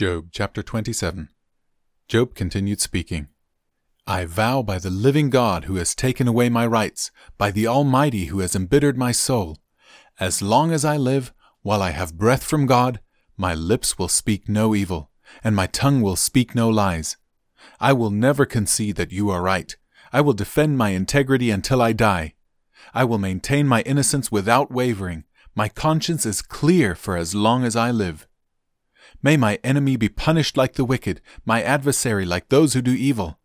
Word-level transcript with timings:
Job 0.00 0.28
chapter 0.32 0.62
27. 0.62 1.28
Job 2.08 2.34
continued 2.34 2.80
speaking. 2.80 3.28
I 4.06 4.24
vow 4.24 4.62
by 4.62 4.78
the 4.78 4.88
living 4.88 5.28
God 5.28 5.66
who 5.66 5.76
has 5.76 5.94
taken 5.94 6.26
away 6.26 6.48
my 6.48 6.66
rights, 6.66 7.10
by 7.36 7.50
the 7.50 7.66
Almighty 7.66 8.24
who 8.24 8.38
has 8.38 8.56
embittered 8.56 8.96
my 8.96 9.12
soul. 9.12 9.58
As 10.18 10.40
long 10.40 10.72
as 10.72 10.86
I 10.86 10.96
live, 10.96 11.34
while 11.60 11.82
I 11.82 11.90
have 11.90 12.16
breath 12.16 12.44
from 12.44 12.64
God, 12.64 13.00
my 13.36 13.52
lips 13.52 13.98
will 13.98 14.08
speak 14.08 14.48
no 14.48 14.74
evil, 14.74 15.10
and 15.44 15.54
my 15.54 15.66
tongue 15.66 16.00
will 16.00 16.16
speak 16.16 16.54
no 16.54 16.70
lies. 16.70 17.18
I 17.78 17.92
will 17.92 18.08
never 18.08 18.46
concede 18.46 18.96
that 18.96 19.12
you 19.12 19.28
are 19.28 19.42
right. 19.42 19.76
I 20.14 20.22
will 20.22 20.32
defend 20.32 20.78
my 20.78 20.92
integrity 20.92 21.50
until 21.50 21.82
I 21.82 21.92
die. 21.92 22.36
I 22.94 23.04
will 23.04 23.18
maintain 23.18 23.68
my 23.68 23.82
innocence 23.82 24.32
without 24.32 24.72
wavering. 24.72 25.24
My 25.54 25.68
conscience 25.68 26.24
is 26.24 26.40
clear 26.40 26.94
for 26.94 27.18
as 27.18 27.34
long 27.34 27.64
as 27.64 27.76
I 27.76 27.90
live. 27.90 28.26
May 29.22 29.36
my 29.36 29.58
enemy 29.62 29.96
be 29.96 30.08
punished 30.08 30.56
like 30.56 30.74
the 30.74 30.84
wicked, 30.84 31.20
my 31.44 31.62
adversary 31.62 32.24
like 32.24 32.48
those 32.48 32.74
who 32.74 32.82
do 32.82 32.92
evil. 32.92 33.38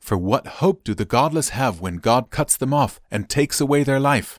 For 0.00 0.16
what 0.16 0.46
hope 0.46 0.84
do 0.84 0.94
the 0.94 1.04
godless 1.04 1.50
have 1.50 1.80
when 1.80 1.96
God 1.96 2.30
cuts 2.30 2.56
them 2.56 2.72
off 2.72 3.00
and 3.10 3.28
takes 3.28 3.60
away 3.60 3.82
their 3.82 4.00
life? 4.00 4.38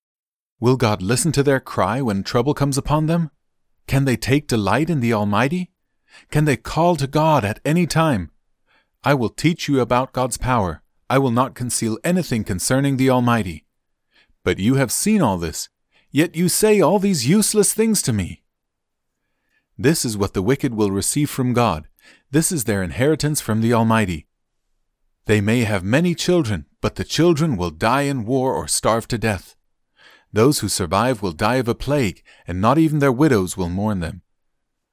Will 0.59 0.75
God 0.75 1.01
listen 1.01 1.31
to 1.33 1.43
their 1.43 1.59
cry 1.59 2.01
when 2.01 2.23
trouble 2.23 2.53
comes 2.53 2.77
upon 2.77 3.05
them? 3.05 3.31
Can 3.87 4.05
they 4.05 4.17
take 4.17 4.47
delight 4.47 4.89
in 4.89 4.99
the 4.99 5.13
Almighty? 5.13 5.71
Can 6.31 6.45
they 6.45 6.57
call 6.57 6.95
to 6.97 7.07
God 7.07 7.45
at 7.45 7.61
any 7.63 7.87
time? 7.87 8.31
I 9.03 9.13
will 9.13 9.29
teach 9.29 9.67
you 9.67 9.79
about 9.79 10.11
God's 10.11 10.37
power. 10.37 10.81
I 11.09 11.17
will 11.17 11.31
not 11.31 11.55
conceal 11.55 11.97
anything 12.03 12.43
concerning 12.43 12.97
the 12.97 13.09
Almighty. 13.09 13.65
But 14.43 14.59
you 14.59 14.75
have 14.75 14.91
seen 14.91 15.21
all 15.21 15.37
this, 15.37 15.69
yet 16.11 16.35
you 16.35 16.49
say 16.49 16.81
all 16.81 16.99
these 16.99 17.27
useless 17.27 17.73
things 17.73 18.01
to 18.03 18.13
me. 18.13 18.43
This 19.81 20.03
is 20.03 20.17
what 20.17 20.33
the 20.33 20.41
wicked 20.41 20.73
will 20.73 20.91
receive 20.91 21.29
from 21.29 21.53
God. 21.53 21.87
This 22.31 22.51
is 22.51 22.65
their 22.65 22.83
inheritance 22.83 23.39
from 23.39 23.61
the 23.61 23.73
Almighty. 23.73 24.27
They 25.25 25.39
may 25.39 25.61
have 25.61 25.85
many 25.85 26.15
children, 26.15 26.65
but 26.81 26.95
the 26.95 27.05
children 27.05 27.55
will 27.55 27.69
die 27.69 28.01
in 28.01 28.25
war 28.25 28.53
or 28.53 28.67
starve 28.67 29.07
to 29.07 29.17
death. 29.17 29.55
Those 30.33 30.59
who 30.59 30.67
survive 30.67 31.21
will 31.21 31.31
die 31.31 31.55
of 31.55 31.69
a 31.69 31.75
plague, 31.75 32.23
and 32.45 32.59
not 32.59 32.77
even 32.77 32.99
their 32.99 33.13
widows 33.13 33.55
will 33.55 33.69
mourn 33.69 34.01
them. 34.01 34.21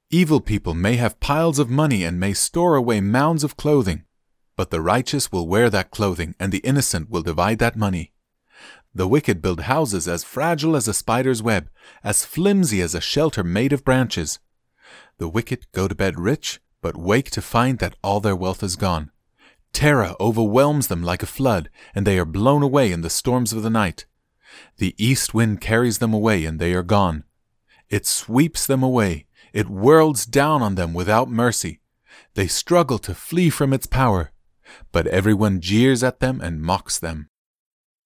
Evil 0.09 0.39
people 0.39 0.73
may 0.73 0.95
have 0.95 1.19
piles 1.19 1.59
of 1.59 1.69
money 1.69 2.05
and 2.05 2.17
may 2.17 2.31
store 2.31 2.77
away 2.77 3.01
mounds 3.01 3.43
of 3.43 3.57
clothing, 3.57 4.05
but 4.55 4.69
the 4.69 4.79
righteous 4.79 5.33
will 5.33 5.49
wear 5.49 5.69
that 5.69 5.91
clothing, 5.91 6.33
and 6.39 6.53
the 6.53 6.59
innocent 6.59 7.09
will 7.09 7.23
divide 7.23 7.59
that 7.59 7.75
money. 7.75 8.13
The 8.95 9.09
wicked 9.09 9.41
build 9.41 9.59
houses 9.63 10.07
as 10.07 10.23
fragile 10.23 10.77
as 10.77 10.87
a 10.87 10.93
spider's 10.93 11.43
web, 11.43 11.69
as 12.05 12.23
flimsy 12.23 12.81
as 12.81 12.95
a 12.95 13.01
shelter 13.01 13.43
made 13.43 13.73
of 13.73 13.83
branches. 13.83 14.39
The 15.19 15.27
wicked 15.27 15.67
go 15.71 15.87
to 15.87 15.95
bed 15.95 16.19
rich, 16.19 16.59
but 16.81 16.95
wake 16.95 17.31
to 17.31 17.41
find 17.41 17.79
that 17.79 17.95
all 18.03 18.19
their 18.19 18.35
wealth 18.35 18.61
is 18.61 18.75
gone. 18.75 19.11
Terror 19.73 20.15
overwhelms 20.19 20.87
them 20.87 21.03
like 21.03 21.23
a 21.23 21.27
flood, 21.27 21.69
and 21.95 22.05
they 22.05 22.19
are 22.19 22.25
blown 22.25 22.61
away 22.61 22.91
in 22.91 23.01
the 23.01 23.09
storms 23.09 23.51
of 23.53 23.63
the 23.63 23.69
night. 23.69 24.05
The 24.77 24.95
east 24.97 25.33
wind 25.33 25.59
carries 25.61 25.97
them 25.99 26.13
away, 26.13 26.45
and 26.45 26.59
they 26.59 26.73
are 26.73 26.83
gone. 26.83 27.23
It 27.89 28.05
sweeps 28.05 28.65
them 28.67 28.83
away, 28.83 29.25
it 29.53 29.67
whirls 29.67 30.25
down 30.25 30.61
on 30.61 30.75
them 30.75 30.93
without 30.93 31.29
mercy. 31.29 31.81
They 32.33 32.47
struggle 32.47 32.99
to 32.99 33.15
flee 33.15 33.49
from 33.49 33.73
its 33.73 33.87
power, 33.87 34.31
but 34.91 35.07
everyone 35.07 35.61
jeers 35.61 36.03
at 36.03 36.19
them 36.19 36.41
and 36.41 36.61
mocks 36.61 36.99
them. 36.99 37.29